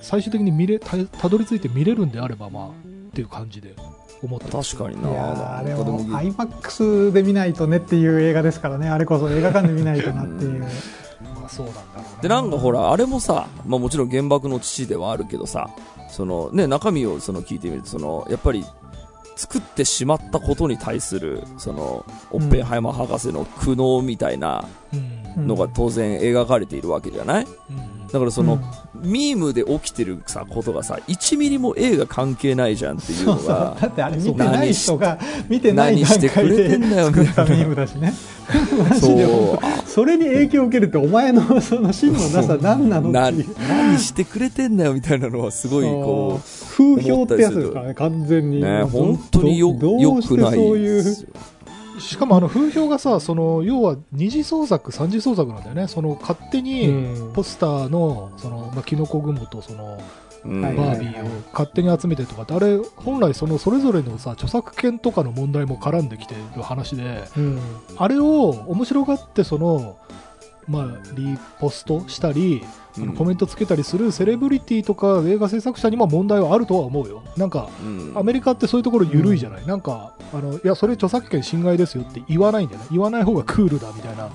[0.01, 2.71] 最終的に見れたたどり着いて見れるんであればまあっ
[3.13, 3.75] ていう感じで
[4.23, 4.75] 思ってます。
[4.77, 5.09] 確かにな。
[5.09, 8.89] いやーあれも iMAX で見ないとねっていう映画ですからね。
[8.89, 10.67] あれこそ映画館で見ないとなっていう、ま
[11.45, 15.69] あそうなんだろうなでなんかほらあれもさ、まあ、もちろん原爆の父ではあるけどさ
[16.09, 18.65] その、ね、中身をその聞いてみるとそのやっぱり
[19.35, 25.47] 作ってしまったことに対するそのオッペンハイマー博士の苦悩みたいなうん。
[25.47, 27.43] のが当然描かれているわけじゃない？
[27.45, 29.09] うんだからその、うん。
[29.09, 37.57] ミームで起きてるさことがさ1ミリも映画関係ないじゃんっていうのが だってあれ見てない人が見てない段何してく階でれてんだよ作ったみたいな。
[37.57, 38.13] ミームだしね。
[38.89, 39.59] マそう。
[39.85, 43.47] それに影響を受けるってお前のその真のなさ何なのなっていう。
[43.67, 46.39] 何してくれてんだよみたいなのはすごいこ
[46.71, 48.61] 風評ってやつですからね完全うに。
[48.61, 51.27] ねど本当によどよくないそういうですよ
[51.99, 55.87] しかもあの風評がさその要は二次創作三次創作なんだよね。
[55.87, 57.33] その勝手にうん。
[57.33, 59.97] ポスターのその、まあ、キノコ雲とその
[60.43, 67.59] バービーを勝手に集めてとかってあれ本来そのそれぞれのさ著作権とかの問題も絡んできてる話でうん。
[67.97, 69.97] あれを面白がってその
[70.67, 72.63] まあリポストしたり
[72.97, 73.13] うん。
[73.13, 77.23] コメントつけたりするセレブリティとか映画制作者にも問題はあるとは思うよ。
[77.37, 78.13] なんかうん。
[78.15, 82.87] アメリカってそういうところ緩いじゃない、なんかあのいやそれ著作権侵害ですよって言わないんだよね。
[82.91, 84.29] 言わない方がクールだみたいな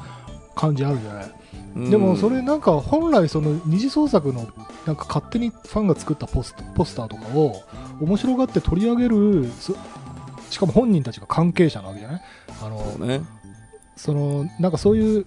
[0.54, 1.30] 感じあるじゃない、
[1.76, 1.90] うん。
[1.90, 4.46] でもそれなんか本来その二次創作の
[4.86, 7.62] なんか勝手にファンが作ったポスポスターとかを
[8.00, 9.74] 面白がって取り上げるそ
[10.50, 12.22] しかも本人たちが関係者なわけじゃない？
[12.62, 13.22] あのね。
[13.96, 15.26] そのなんかそういう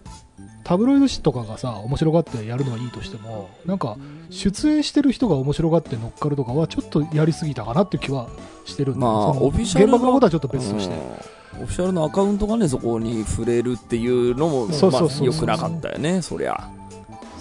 [0.64, 3.98] タブロイド紙とかがさ面白がってやるのはいいとしてもなんか
[4.30, 8.30] 出演してる人が面白がって乗っかるとかはちょっとやりすぎたかなっていう気は
[8.66, 15.28] してるんだよまあオフィシャルの原爆のことはちょっと別として、うんオフィシャルのアカウントがねそこに触れるっていうのもそうそうそう。
[15.28, 16.70] まあ良くなかったよねそりゃ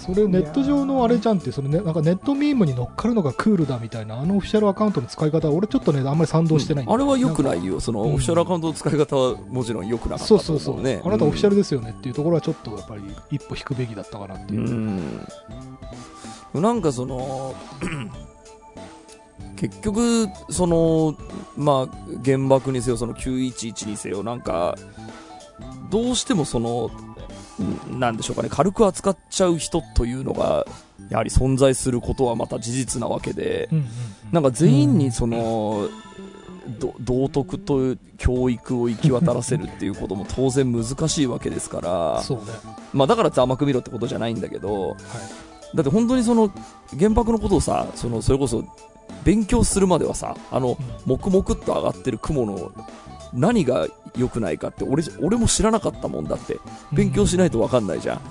[0.03, 7.79] それネット上のあれじゃんってその、ね、なんかネットミームに乗っかるのがクールだみたいなあのオフィシャルアカウントの使い方俺ちょっとねあんまり賛同してないんだあれは良くないんよ。
[7.79, 8.13] そのうん。
[8.13, 11.01] オフィシャルアカウントの使い方はもちろん良くなかかったとそうそうそう、思うね。
[11.03, 14.61] あなたオフィシャルでですよねっていうところはちょっとやっぱり一歩引くべきだったかなっていう、
[16.53, 16.61] うん。
[16.61, 17.55] なんかその
[19.55, 21.15] 結局その
[21.55, 24.75] まあ原爆にせよその911にせよなんか
[25.89, 27.12] どうしてもそのん
[27.91, 28.49] なんでしょうかね。
[28.49, 30.65] 軽く扱っちゃう人というのが
[31.09, 33.69] やはり存在することはまた事実なわけで
[34.31, 35.87] なんか全員にその、
[36.79, 42.23] ど道徳と教育を行き渡らせるっていうことも当然難しいわけですから、
[42.93, 44.97] まあ、だからって甘く見ろってことじゃないんだけど、はい、
[45.75, 46.51] だって本当にその
[46.97, 48.63] 原爆のことをさ、そのそれこそ
[49.23, 52.71] 勉強するまではさ、あの、黙々と上がってる雲の
[53.33, 56.59] 何が良くないかって俺俺も知らなかったもんだって、
[56.91, 58.21] 勉強しないと分かんないじゃん。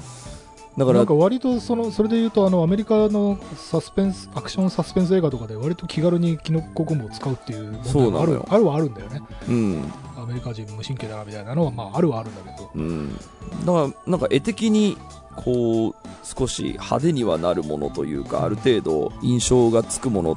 [0.76, 8.10] だからなんか割とそのそれで言うとあのアメリカのサスペンスアクションサスペンス映画とかで割と気軽にキノコ雲を使うっていう問題なのよ。
[8.10, 9.20] もあるあるはあるんだよね。
[9.48, 9.92] うん。
[10.16, 12.70] アメリカ人無神経だなみたいなのはまああるはあるんだけど。
[12.74, 14.96] うん、だからなんか絵的に
[15.36, 20.36] こう少し派手にはなるものというかある程度印象がつくものっ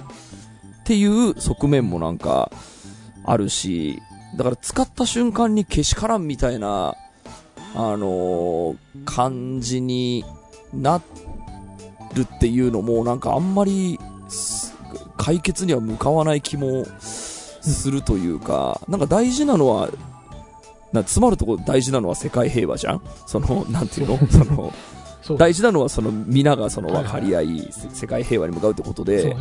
[0.84, 2.52] ていう側面もなんか
[3.24, 4.02] あるし
[4.36, 6.96] だから使った瞬間にけしからんみたいな
[7.76, 10.26] あのー感じに
[10.74, 11.02] な
[12.14, 14.74] るっていうのもなんかあんまりす
[15.18, 19.90] 解決には向かわない気もするというか、なんか大事なのは
[20.92, 23.02] な詰まるところ大事なのは世界平和じゃん？
[23.26, 24.20] その、なんていうの？
[25.22, 29.38] その、大事なのはその皆がその分かり合い、せ世界平和に向かうってことで、ね。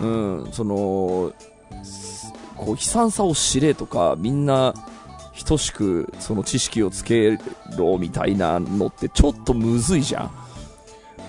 [0.00, 1.57] うん、その、す
[2.58, 4.74] こう悲惨さを知れとか、みんな
[5.46, 7.38] 等しくその知識をつけ
[7.76, 10.30] ろみたいなのってちょっとむずいじゃん。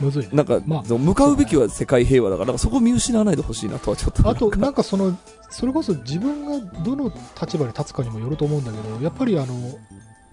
[0.01, 4.27] むずいねなんか、まあ向かうべきは世界平和だから、そこ見失わないでほしいなとはちょっと。
[4.27, 5.17] あとなんかその
[5.49, 9.55] それこそ自分がどの立場に立つかにもよると思うんだけどやっぱりあの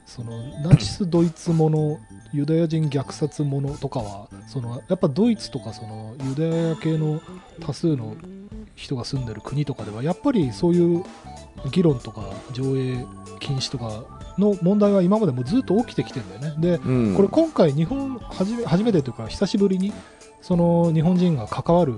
[0.05, 1.99] そのナチス・ドイツもの
[2.33, 7.21] ユダヤ人虐殺ものとかはそのやっぱドイツとかそのユダヤ系の
[7.61, 8.15] 多数の
[8.77, 11.05] 人が住んでる国とかではやっぱりそういう
[11.73, 13.07] 議論とか上映
[13.41, 14.05] 禁止とか
[14.39, 16.79] の問題は今までもずっと起きてきてるんだよね。
[16.79, 19.93] でうん、これ今回日本初め初めてというか久しぶりに
[20.43, 21.95] その日本人が関わる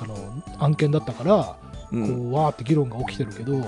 [0.00, 0.16] あの
[0.58, 1.56] 案件だったから
[1.90, 3.62] こうわーって議論が起きてるけどい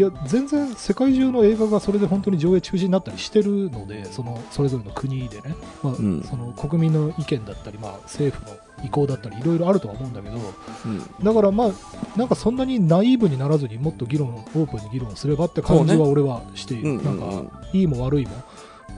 [0.00, 6.22] や全然世界中の映画がそれで本当に上映中止になったりしてるのでそのそれぞれの国でね、まあうん。
[6.22, 11.24] その国民の意見だったり、まあ、政府の意向だったりいろいろあるとは思うんだけどうん。
[11.24, 11.70] だからまあ
[12.18, 18.32] なんかそんなにナイーブにならずにもっと議論オープンに議論すればって感じは俺はしている、うんなんかいいも悪いも。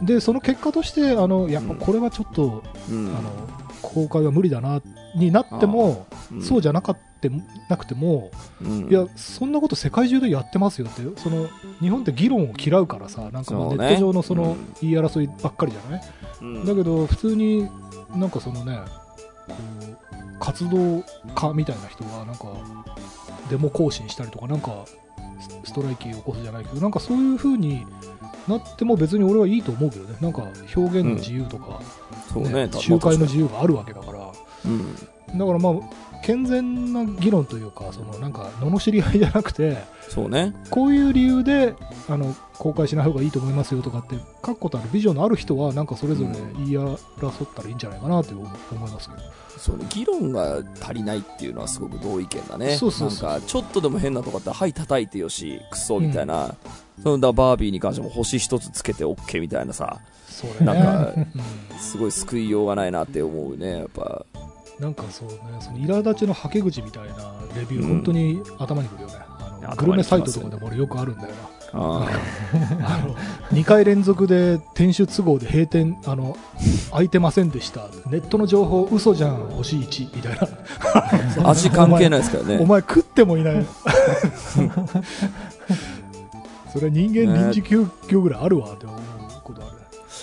[0.03, 3.17] でその結果としてあのやっぱこれはちょっと、うん。
[3.17, 3.31] あの
[3.81, 4.83] 公開は無理だな
[5.15, 6.43] になっても、うん。
[6.43, 7.31] そうじゃなかって
[7.69, 8.31] なくても、
[8.63, 8.89] うん。
[8.89, 11.49] いやそんなこと世界中でやってますよってその
[11.81, 14.75] 日本って議論を嫌うからさなんかネット上のそのうん。
[14.81, 16.03] 言い争いばっかりじゃない、
[16.43, 16.65] うん。
[16.65, 17.69] だけど普通に
[18.15, 18.79] なんかそのね
[19.49, 21.03] こう活動
[21.35, 22.53] 家みたいな人がなんか
[23.51, 24.85] デモ行進したりとかなんか
[25.65, 27.87] スストライキを起こすじゃないけどなんかそういう風に
[28.49, 30.17] なっても別に俺はいいと思うけどね。
[30.23, 30.43] なんか
[30.75, 31.83] 表現の自由とか、
[32.33, 34.28] そうね、た集会のまあ自由があるわけだから、
[34.65, 35.75] うんだからまあ
[36.25, 39.77] 健全な議論というかそのなんか罵り合いじゃなくて
[40.09, 40.55] そうね。
[40.71, 41.75] こういう理由で
[42.09, 49.23] あの公開しない方がいいと思いますよとかって確固たるビジョンのある人はなんかそれぞれ言い争ったらいいんじゃないかなと思いますけど、
[49.59, 52.77] そうね、議論が足りないっていうのはすごく同意見だね。
[52.77, 56.55] そうそうなんか、ちょっとでも変なとこあったら、はい、叩いてよし、クソみたいな。
[57.03, 61.27] そのだバービーに関しても星一つつけて OK みたいなさ、そうだねなんかうん
[61.79, 64.25] すごい救いようがないなって思うね、やっぱ。
[64.81, 67.15] なんかそうねその苛立ちのはけ口みたいな
[67.57, 67.89] レビュー、うん。
[67.89, 69.15] 本当に頭にくるよね。
[69.63, 71.35] あのグルメサイトとかでも俺よくあるんだよな。
[71.71, 72.09] あ
[72.83, 73.15] あの
[73.53, 76.35] 2回連続で店主都合で閉店あの
[76.91, 77.89] 空いてませんでした。
[78.09, 80.39] ネットの情報嘘じゃん星1みたいな。
[80.39, 82.65] ー 味関係ないですからおね。
[82.65, 83.67] 前食ってもいない。
[86.73, 88.99] それは人間臨時休業ぐらいあるわって思う
[89.43, 89.79] ことあるね。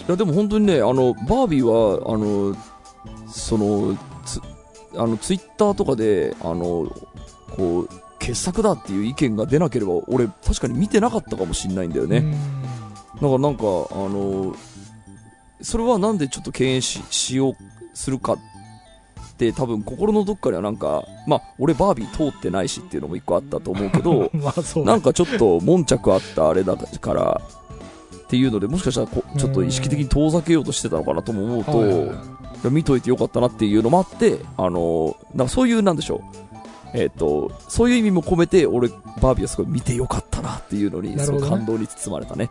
[0.08, 2.56] いや、でも本当にね、あの、バービーは、あの、
[3.28, 3.98] その、つ
[4.98, 6.92] あの、ツイッターとかで、あの、
[7.56, 12.36] こう、傑作だっていう意見が出なければ、俺、確かに見てなかったかもしれないんだよね。
[13.16, 13.66] だからなんか、あ
[14.10, 14.56] の、
[15.62, 17.56] それはなんでちょっと敬遠ししよう
[17.94, 18.38] するかっ
[19.38, 24.32] て多分心のどっかにはなんか、まあ俺バービー通ってないしっていうのも一個あったと思うけど、
[24.84, 27.42] なんかちょっと悶着あったあれだから、
[28.26, 32.36] っていうので、もしかしたらこちょっと意識的に遠ざけようとしてたのかなとも思うと、はいはい
[32.72, 36.22] 見といてよかったなっていうのもあって、あの、なんかそういう、なんでしょう。
[36.96, 41.26] えっ、と、そういう意味も込めて、俺、バービーはすごい見てよかったなっていうのに、ね。
[41.28, 42.50] ごい感動に包まれたね。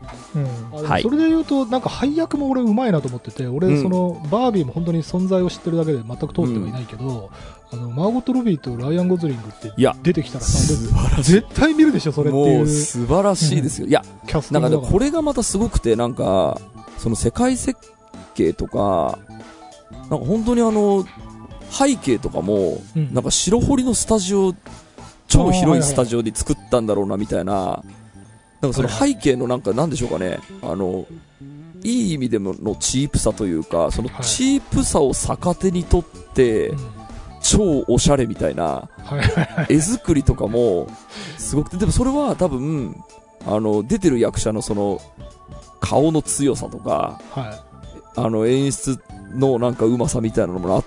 [0.72, 0.82] うん。
[0.82, 1.02] はい。
[1.02, 3.82] それで言うと、なんか配役も俺うまいなと思ってて、俺、うん。
[3.82, 7.30] その、バービーも本当に存在を知ってるだけで全く通ってはいないけど、
[7.74, 10.44] あの、マーゴット・ロビーとライアン・ゴズリングっていや出てきたら。
[10.44, 12.62] 絶対見るでしょ、それってもいう。
[12.62, 13.86] う素晴らしいですよ。
[13.86, 16.60] いや、キャステなんかこれがまたすごくて、なんか、
[16.98, 17.78] その世界設
[18.34, 19.18] 計とか、
[19.90, 21.04] なんか本当にあの、
[21.70, 23.12] 背景とかも、うん。
[23.12, 24.54] なんか白堀のスタジオ、
[25.26, 27.82] 超広いスタジオで作ったんだろうな、みたいな、
[28.60, 31.06] なんかその背景のなんか、なんでしょうかね、あの、
[31.82, 34.24] いい意味でものチープさというか、そのはい。
[34.24, 36.78] チープさを逆手にとってうん、
[37.44, 38.88] 超おしゃれみたいな。
[39.68, 40.88] 絵作りとかも、
[41.36, 42.96] すごくて、でもそれは多分、
[43.46, 45.00] あの、出てる役者のその、
[45.80, 47.62] 顔の強さとか、は
[48.16, 48.98] あの、演出
[49.34, 50.78] のなんかうまさみたいなのもあ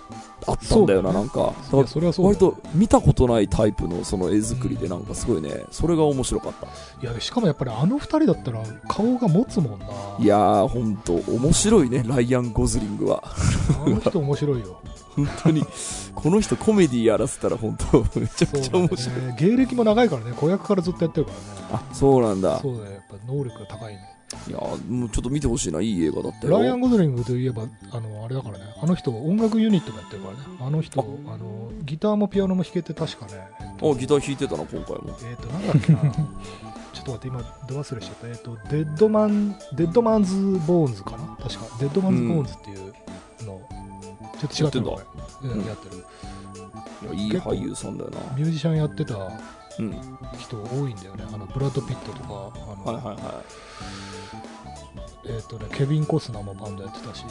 [0.48, 1.54] あったんだよな、なんか。
[1.72, 1.76] い。
[1.76, 6.68] いや、それはそうだ割と見たことないタイプのその絵作りでなんかすごいね、それが面白かった。
[7.08, 9.86] いや、しかもやっぱりあの二人だったら顔が持つもんな。
[10.20, 13.24] いやー、ほんと、面白いね、ライアン・ゴズリングは。
[13.86, 14.82] あの人面白いよ。
[15.16, 15.66] 本当に、
[16.14, 19.26] この人コメディやらせたら本当、めちゃくちゃそうだ面白い。
[19.26, 19.36] ね。
[19.40, 21.84] 芸歴も長いからね、子役からずっとやってるからね。
[21.90, 22.60] あ、そうなんだ。
[22.60, 24.17] そうだね、やっぱ能力が高いね。
[24.48, 26.60] いやーもうちょっと見てほしいな、いい映画だったよ。
[26.60, 31.34] ライアン・ゴズリングといえば、あの、あれだからね、あの人、音楽ユニットもやってるからね、あの人、あ。
[31.34, 35.18] あの、ギターもピアノも弾けて、確かね、えっとあ、ギター弾いてたな、今回も。
[35.24, 36.00] えっ、と、なんだっけな、
[36.92, 40.36] ちょっと待って、今、ど忘れしちゃった、えっ、と、デッドマン、 Dead Man's
[40.68, 42.94] Bones かな、確か、 Dead Man's Bones っていう
[43.46, 43.62] の、
[44.40, 46.04] ちょっと違ったのやってる。
[47.04, 48.18] いやいい俳優さんだよな。
[48.36, 49.32] ミュージシャンやってたうん。
[50.40, 52.30] 人多いんだよね、あのブラッド・ピットとか、あ
[52.76, 53.44] のはいはいは
[55.26, 57.26] えっ、とね、ケビン・コスナーもバンドやってたし、い。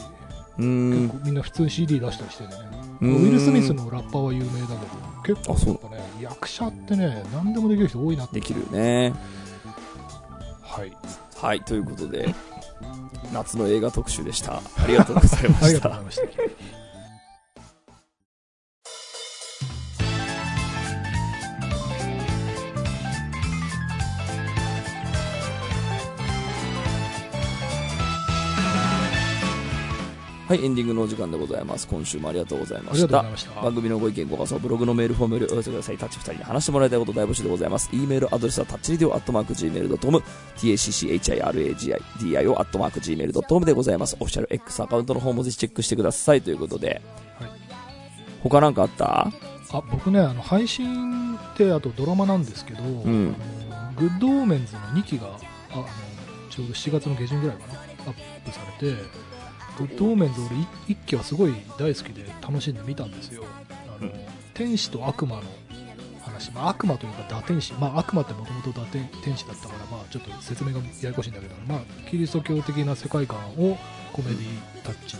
[0.59, 1.09] うーん。
[1.09, 2.49] 結構みんな普通に CD 出したりしてね。
[3.01, 4.67] うウーんィル・スミスのラッパーは有名だ
[5.25, 8.35] けど、結あそう構やっぱね、役者ってね、何でもできる人多いなって。
[8.35, 9.13] できるよね。
[10.61, 10.91] はい。
[11.35, 12.33] はい、ということで、
[13.33, 14.57] 夏の映画特集でした。
[14.57, 16.25] ありがとうございま ありしたがとうござい。
[16.27, 16.86] ました。
[30.47, 31.85] はい、エンディングのお時間でございます。
[31.89, 33.21] 今週もありがとうございました。
[33.61, 35.97] 番組のご意見、ご感想、ブログのメールフォームよりお寄せください。
[35.97, 37.89] タッチ2人に話してもらいたいこと大募集でございます。
[37.91, 40.23] e メールアドレスは tacchiradio アットマーク Gmail.com、
[40.55, 44.15] tacchiradio アットマーク Gmail.com でございます。
[44.21, 46.41] オフィシャル X アカウントの方もぜひチェックしてください。
[46.41, 47.01] ということで、
[47.39, 47.49] はい
[48.43, 49.29] 他なんかあった？
[49.71, 55.29] あ、僕ね、あの、配信って、あとドラマなんですけど、んあの Good Omens の2期が、あ
[55.73, 55.85] あの、
[56.49, 58.13] ちょうど7月の下旬ぐらいかな、アッ
[58.45, 59.01] プされて、
[59.77, 60.49] Good Omens 俺
[60.95, 63.45] 1期はすごい大好きで楽しんで見たんですよ。
[63.97, 65.43] あの、うん天使と悪魔の
[66.23, 73.77] 話、まあ、悪魔というか堕天使、まあ、悪魔ってもともと堕天天使だったから、まあ、ちょっと説明がややこしいんだけど、まあ、キリスト教的な世界観を
[74.11, 74.47] コメディ
[74.83, 75.17] タッチ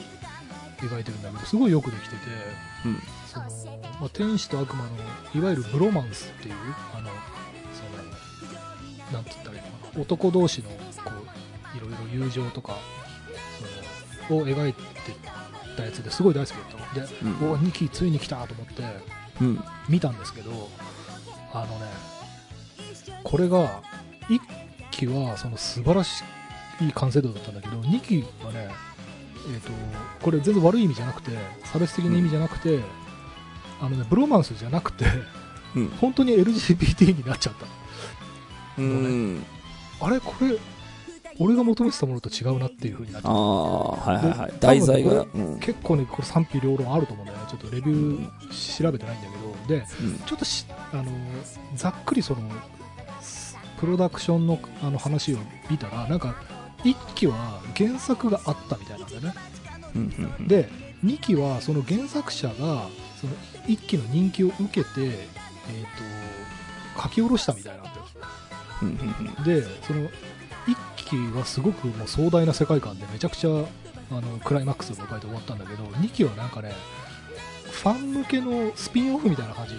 [0.78, 2.22] 描いてるんだけど、すごいよくできてて、
[2.86, 3.02] うん。
[3.28, 3.46] その、
[4.00, 4.90] まあ、天使と悪魔の
[5.36, 6.56] いわゆるブロマンスっていう
[6.96, 7.10] あの
[7.74, 8.04] その
[9.14, 10.76] なんて言ったらいいのかな男同士のこ
[11.74, 12.78] ういろいろ友情とか
[14.30, 14.82] を描いて
[15.76, 18.84] たやつですごい大好きだったので、うんお2期ついに来たと思って
[19.42, 19.64] うん。
[19.88, 20.52] 見たんですけど
[21.54, 21.86] あのね
[23.24, 23.82] これが
[24.28, 24.40] 1
[24.92, 26.24] 期はその素晴らし
[26.82, 28.70] い完成度だったんだけど2期はね
[29.50, 29.72] えー、と
[30.22, 31.32] これ全然悪い意味じゃなくて
[31.66, 32.82] 差別的な意味じゃなくて、
[33.80, 35.06] あのね、ブロマンスじゃなくて
[35.76, 35.88] うん。
[36.02, 37.66] 本当に LGBT になっちゃった
[38.78, 39.46] うん。
[40.02, 40.58] あれこれ
[41.40, 44.52] 俺が求めてたものと違うなっていう風になっちあゃっあ、はいはいはい。
[44.52, 45.12] で題材が。
[45.12, 45.60] 多うん。
[45.60, 45.66] た。
[45.66, 47.46] 結構ねこれ賛否両論あると思うんだよね。
[47.50, 49.78] ちょっとレビュー調べてないんだけど。
[49.80, 50.20] でうん。
[50.20, 51.04] ちょっとしあの
[51.76, 52.40] ざっくりその
[53.22, 55.38] すプロダクションのあの話を
[55.70, 56.36] 見たらなんか
[56.84, 59.34] 1期は原作があったみたいなんだよね。
[59.96, 60.70] うんうんうん、で
[61.06, 62.54] 2期はその原作者が
[63.20, 63.34] その
[63.68, 67.96] 1期の人気を受けて、えー、と書き下ろしたみたいなんだよ。
[68.82, 69.44] うんうんうん。
[69.44, 70.10] でその1
[71.10, 73.54] 期はすごくもう壮大な世界観でめちゃくちゃあ
[74.22, 76.74] のクライマックスを迎えて終わったんだけど2期はなんかね
[77.72, 79.74] ファン向けのスピンオフみたいな感じ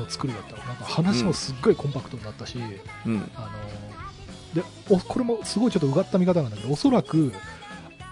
[0.00, 2.58] の作りだったのなんか話もすっごいコンパクトになったし、
[3.06, 3.30] うん。
[3.36, 3.48] あの
[4.62, 7.32] でおこれもすごいちょっとうがった見方なんだけどおそらく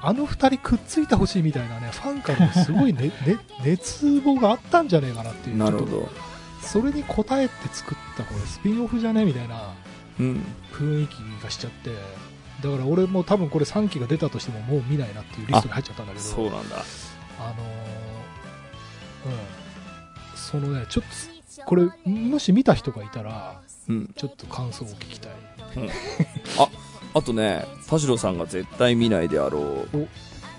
[0.00, 6.00] あの2人くっついてほしいみたいなねファンからのすごい、ね ね、熱望があったんじゃねえかなっていうなるほちょっど。
[6.06, 6.10] と
[6.66, 9.74] それに応えて作ったこれスピンオフじゃねみたいな
[10.20, 10.44] うん。
[10.72, 11.90] 雰囲気がしちゃって
[12.62, 16.76] だから俺も多分これ3期が出たとしてももう見ないなっていうリストに入っちゃったんだけど、そうなんだ。
[17.38, 17.56] あのー
[19.24, 20.36] うん。
[20.36, 21.04] そのね、ちょっ
[21.58, 24.12] と、これ、もし見た人がいたら、うん。
[24.16, 25.32] ちょっと感想を聞きたい。
[27.14, 29.62] あとね、田代さんが絶対見ないであろう
[29.96, 30.08] お、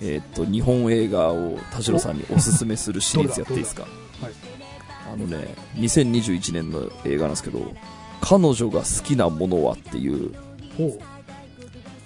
[0.01, 3.84] えーっと、日本映画を田代さんにおすすめするシリーズやっていいですか？
[3.84, 3.88] は
[4.30, 4.34] い。
[5.12, 7.74] あのね、2021年の映画なんですけど、
[8.22, 10.34] 彼女が好きなものはっていう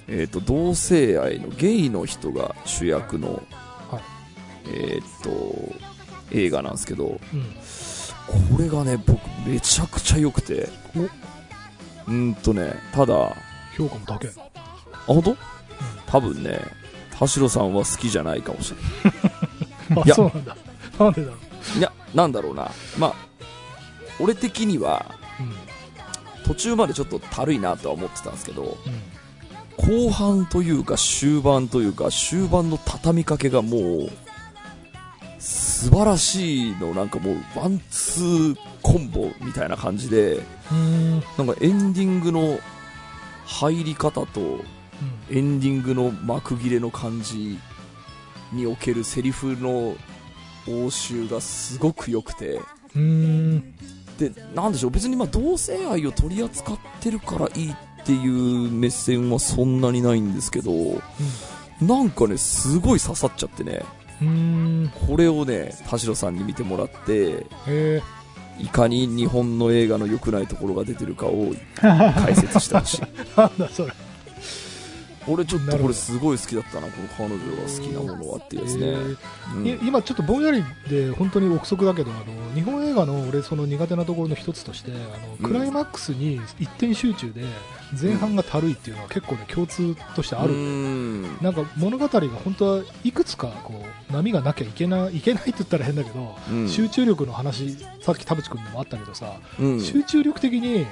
[0.08, 3.44] えーっと、同性愛のゲイの人が主役の、
[3.92, 4.02] はい
[4.68, 5.76] えーっと、
[6.32, 7.44] 映画なんですけど、うん。
[8.54, 13.36] これがね、僕めちゃくちゃ良くて、おうーんとね、ただ、あ、
[13.78, 14.30] 評価も高い。
[15.06, 15.38] 本当？
[16.06, 16.60] 多分ね、
[17.18, 18.74] 田代さんは好きじゃないかもし
[19.90, 20.02] れない。
[20.04, 20.58] あいや、そうなんだ。
[21.00, 21.34] なんでだろ
[21.76, 21.80] う。
[21.80, 22.72] いや、なんだろうな。
[22.98, 23.14] まあ、
[24.20, 25.06] 俺的には、
[26.46, 29.02] 途中までちょっとたるいなとは思ってたんですけど、うん。
[29.80, 30.08] うん。
[30.08, 34.10] 後半というか終盤というか終盤の畳みかけがもう、
[35.40, 40.42] 素晴らしいの、なんかもう、ワンツーコンボみたいな感じで。
[41.38, 42.60] なんかエンディングの
[43.46, 44.62] 入り方と、
[45.30, 47.60] エンディングの幕切れの感じ
[48.52, 49.96] におけるセリフの
[50.68, 52.60] 応酬がすごく良くて。
[54.18, 60.72] で、なんでしょう、別にまあ同性愛を取り扱ってるからいいっていう目線はそんなにないんですけど、
[61.82, 63.84] なんかね、すごい刺さっちゃってね、
[64.22, 64.92] うーん。
[65.08, 67.46] これをね、田代さんに見てもらって。
[68.60, 73.02] いかに日本の映画の良くないところが出てるかを解説してほしい。
[73.38, 73.94] なんだそれ。
[75.28, 79.18] 俺ちょっとこれすごい好きだったな、この彼女が好きなものはっていうやつね。
[79.56, 79.68] うん。
[79.68, 85.48] い今ちょっとぼんやりで本当に憶測だけどあの日本映画の俺その苦手なところの一つとしてあのうん。
[85.48, 87.44] クライマックスに一点集中で
[88.00, 91.38] 前半がたるいっていうのは結構ね共通としてある、うん。
[91.42, 96.70] なんか物語が本当はいくつかこう波がなきゃいけないいけないって言ったら変だけど、うん。
[96.70, 99.82] 集中力の話さっき田淵君でもあったけどさ、うん。
[99.82, 100.86] 集中力的に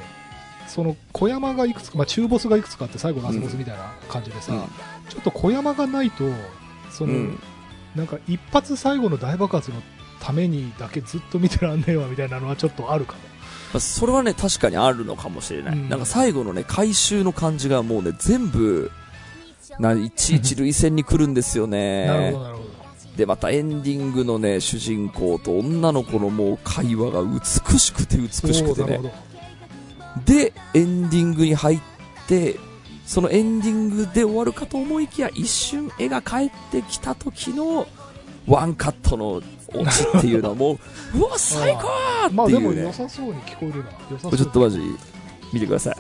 [0.68, 4.62] その小山がいくつか、まあ、中ボスがいくつかあって最後ラスボスみたいな感じでさ、うん
[5.08, 6.24] ちょっと小山がないと
[6.90, 7.40] その、うん
[7.96, 9.82] なんか一発最後の大爆発の
[10.20, 13.20] ためにだけずっと見てらんねえわみたいなのはちょっとあるかも。
[13.74, 15.78] まあそれはね、確かにあるのかもしれない。
[15.78, 18.92] うんなんか最後のね、回収の感じがもうね、全部、
[19.80, 22.06] ないちいち類線に来るんですよね。
[22.06, 22.70] なるほど、なるほど。
[23.16, 29.00] で、またエンディングのね、主人公と女の子のもう会話が美しくて美しくてね。
[30.24, 31.82] で、エンディングに入っ
[32.28, 32.58] て、
[33.06, 37.88] そのエンディングで終わるかと思いきや、一瞬絵が帰ってきた時の、
[38.48, 40.78] ワンカットのオチっていうのはもう、
[41.18, 41.90] うわ、最高
[42.32, 42.82] まあでもっていうね。
[42.84, 43.92] 良さそうに聞こえるな。
[44.10, 44.80] 良さちょっとマジ、
[45.52, 45.98] 見てください。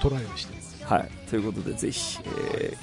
[0.00, 0.84] トライをしています。
[0.84, 1.10] はい。
[1.30, 2.76] ということで、ぜひ、え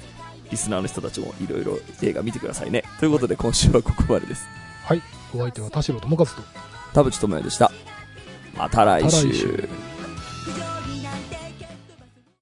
[0.47, 2.84] ー、リスナーの人たちもいろいろ映画見てくださいね。
[2.99, 4.47] ということで、今週はここまでです。
[4.86, 5.01] はい。
[5.34, 6.34] お相手は田代智和と。
[6.93, 7.72] 田淵智也でした。
[8.57, 9.69] また来週。